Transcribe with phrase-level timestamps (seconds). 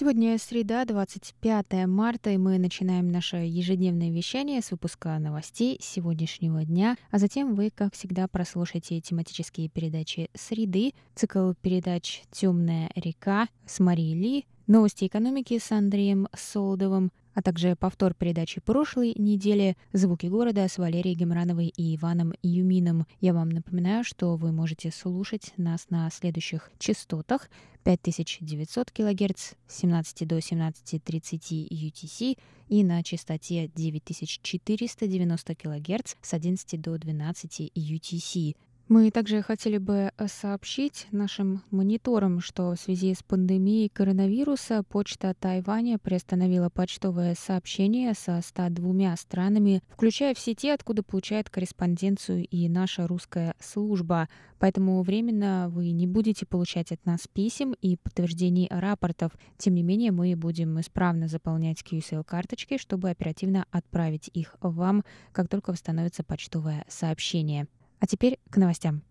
[0.00, 6.96] Сегодня среда, 25 марта, и мы начинаем наше ежедневное вещание с выпуска новостей сегодняшнего дня,
[7.10, 14.14] а затем вы, как всегда, прослушаете тематические передачи «Среды», цикл передач «Темная река» с Марией
[14.14, 20.76] Ли, новости экономики с Андреем Солдовым, а также повтор передачи прошлой недели «Звуки города» с
[20.76, 23.06] Валерией Гемрановой и Иваном Юмином.
[23.20, 27.48] Я вам напоминаю, что вы можете слушать нас на следующих частотах
[27.84, 32.38] 5900 кГц с 17 до 17.30 UTC
[32.70, 38.56] и на частоте 9490 кГц с 11 до 12 UTC.
[38.88, 45.34] Мы также хотели бы э, сообщить нашим мониторам, что в связи с пандемией коронавируса почта
[45.38, 53.06] Тайваня приостановила почтовое сообщение со 102 странами, включая все те, откуда получает корреспонденцию и наша
[53.06, 54.30] русская служба.
[54.58, 59.32] Поэтому временно вы не будете получать от нас писем и подтверждений рапортов.
[59.58, 65.72] Тем не менее, мы будем исправно заполнять QSL-карточки, чтобы оперативно отправить их вам, как только
[65.72, 67.68] восстановится почтовое сообщение.
[68.00, 69.02] А теперь к новостям.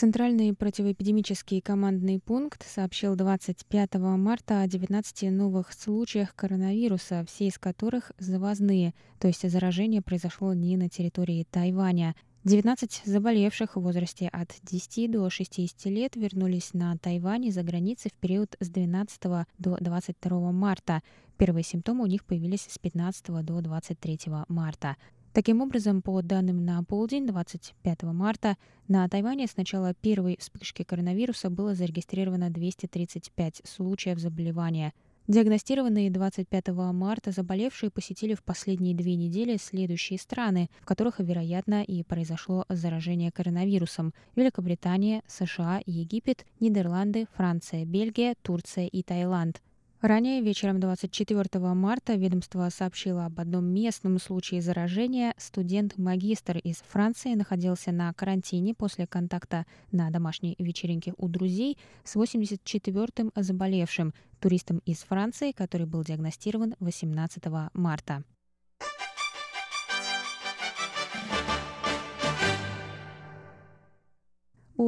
[0.00, 8.10] Центральный противоэпидемический командный пункт сообщил 25 марта о 19 новых случаях коронавируса, все из которых
[8.18, 12.14] завозные, то есть заражение произошло не на территории Тайваня.
[12.44, 18.14] 19 заболевших в возрасте от 10 до 60 лет вернулись на Тайвань из-за границы в
[18.14, 19.20] период с 12
[19.58, 21.02] до 22 марта.
[21.36, 24.96] Первые симптомы у них появились с 15 до 23 марта.
[25.34, 28.56] Таким образом, по данным на полдень 25 марта,
[28.88, 34.94] на Тайване с начала первой вспышки коронавируса было зарегистрировано 235 случаев заболевания.
[35.30, 42.02] Диагностированные 25 марта заболевшие посетили в последние две недели следующие страны, в которых, вероятно, и
[42.02, 49.62] произошло заражение коронавирусом– Великобритания, США, Египет, Нидерланды, Франция, Бельгия, Турция и Таиланд–
[50.00, 55.34] Ранее, вечером 24 марта, ведомство сообщило об одном местном случае заражения.
[55.36, 63.30] Студент-магистр из Франции находился на карантине после контакта на домашней вечеринке у друзей с 84-м
[63.36, 67.44] заболевшим туристом из Франции, который был диагностирован 18
[67.74, 68.24] марта.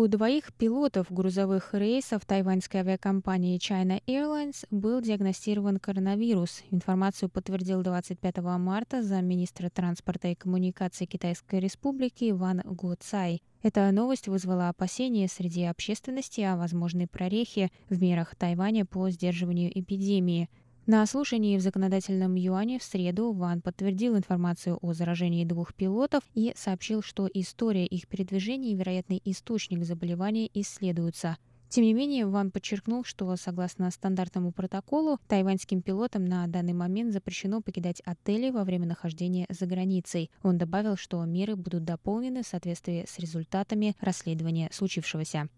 [0.03, 6.65] У двоих пилотов грузовых рейсов тайваньской авиакомпании China Airlines был диагностирован коронавирус.
[6.73, 13.45] Информацию подтвердил 25 марта замминистра транспорта и коммуникации Китайской Республики Ван Го Цай.
[13.63, 20.51] Эта новость вызвала опасения среди общественности о возможной прорехе в мерах Тайваня по сдерживанию эпидемии–
[20.87, 26.53] на слушании в законодательном юане в среду Ван подтвердил информацию о заражении двух пилотов и
[26.57, 31.37] сообщил, что история их передвижения и вероятный источник заболевания исследуются.
[31.69, 37.63] Тем не менее, Ван подчеркнул, что согласно стандартному протоколу, тайваньским пилотам на данный момент запрещено
[37.63, 40.31] покидать отели во время нахождения за границей.
[40.43, 45.49] Он добавил, что меры будут дополнены в соответствии с результатами расследования случившегося.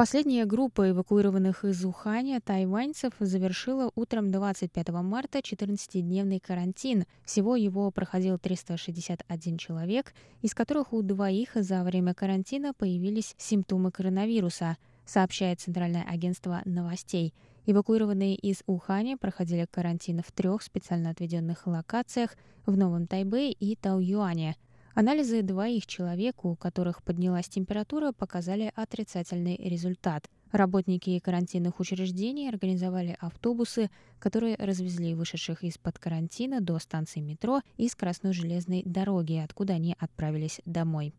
[0.00, 7.04] Последняя группа эвакуированных из Уханя тайваньцев завершила утром 25 марта 14-дневный карантин.
[7.22, 14.78] Всего его проходил 361 человек, из которых у двоих за время карантина появились симптомы коронавируса,
[15.04, 17.34] сообщает Центральное агентство новостей.
[17.66, 24.56] Эвакуированные из Уханя проходили карантин в трех специально отведенных локациях в Новом Тайбе и Тау-Юане–
[25.00, 30.28] Анализы двоих человек, у которых поднялась температура, показали отрицательный результат.
[30.52, 33.88] Работники карантинных учреждений организовали автобусы,
[34.18, 40.60] которые развезли вышедших из-под карантина до станции метро и скоростной железной дороги, откуда они отправились
[40.66, 41.14] домой.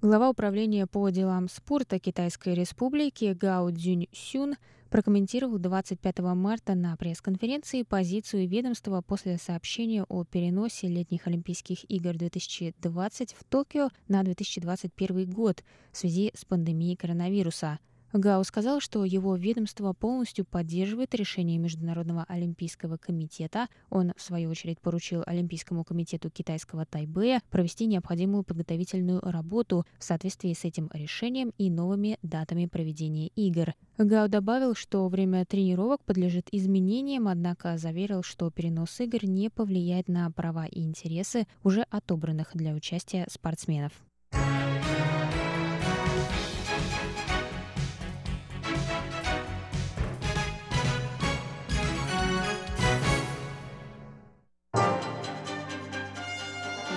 [0.00, 4.54] Глава управления по делам спорта Китайской Республики Гао Цзюнь Сюн
[4.90, 13.32] прокомментировал 25 марта на пресс-конференции позицию ведомства после сообщения о переносе летних Олимпийских игр 2020
[13.32, 17.80] в Токио на 2021 год в связи с пандемией коронавируса.
[18.12, 23.68] Гау сказал, что его ведомство полностью поддерживает решение Международного олимпийского комитета.
[23.90, 30.54] Он, в свою очередь, поручил Олимпийскому комитету китайского Тайбэя провести необходимую подготовительную работу в соответствии
[30.54, 33.74] с этим решением и новыми датами проведения игр.
[33.98, 40.30] Гау добавил, что время тренировок подлежит изменениям, однако заверил, что перенос игр не повлияет на
[40.30, 43.92] права и интересы уже отобранных для участия спортсменов.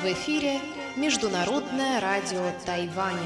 [0.02, 0.60] В эфире
[0.98, 3.20] Международное радио Тайваня.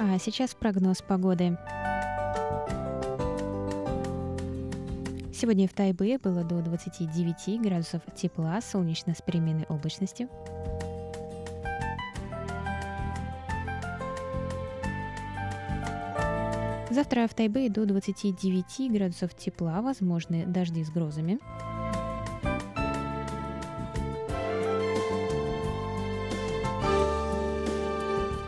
[0.00, 1.56] А сейчас прогноз погоды.
[5.38, 10.30] Сегодня в Тайбе было до 29 градусов тепла, солнечно с переменной облачностью.
[16.88, 21.38] Завтра в Тайбе до 29 градусов тепла, возможны дожди с грозами.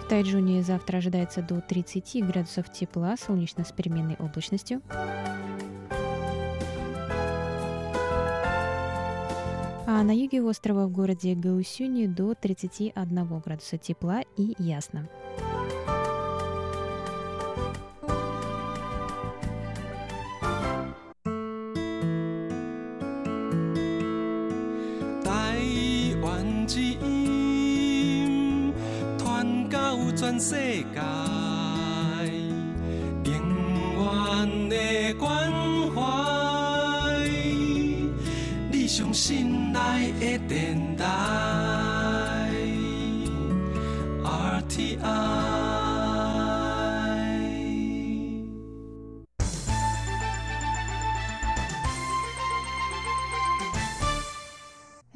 [0.00, 4.80] В Тайджуне завтра ожидается до 30 градусов тепла, солнечно с переменной облачностью.
[9.98, 15.08] А на юге острова в городе Гаусюни до 31 градуса тепла и ясно.
[38.98, 41.06] 上心内的电台
[44.24, 45.37] ，RTI。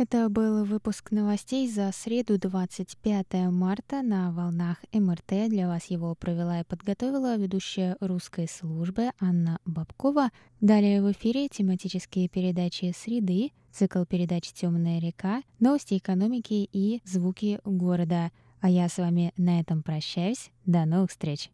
[0.02, 5.48] Это был выпуск новостей за среду 25 марта на волнах МРТ.
[5.48, 10.30] Для вас его провела и подготовила ведущая русской службы Анна Бабкова.
[10.60, 18.32] Далее в эфире тематические передачи «Среды», цикл передач «Темная река», новости экономики и звуки города.
[18.60, 20.50] А я с вами на этом прощаюсь.
[20.66, 21.48] До новых встреч!